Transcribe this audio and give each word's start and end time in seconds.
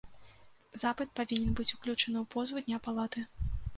Запыт 0.83 1.09
павінен 1.19 1.51
быць 1.59 1.67
уключаны 1.75 2.17
ў 2.23 2.25
позву 2.33 2.65
дня 2.67 2.77
палаты. 2.89 3.29